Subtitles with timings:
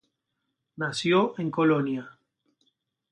[0.77, 2.17] Nació en Colonia.